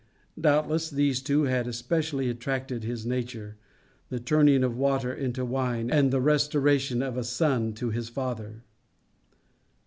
Doubtless 0.39 0.89
these 0.89 1.21
two 1.21 1.43
had 1.43 1.67
especially 1.67 2.27
attracted 2.27 2.83
his 2.83 3.05
nature 3.05 3.55
the 4.09 4.19
turning 4.19 4.63
of 4.63 4.75
water 4.75 5.13
into 5.13 5.45
wine, 5.45 5.91
and 5.91 6.09
the 6.09 6.19
restoration 6.19 7.03
of 7.03 7.17
a 7.17 7.23
son 7.23 7.71
to 7.73 7.91
his 7.91 8.09
father. 8.09 8.63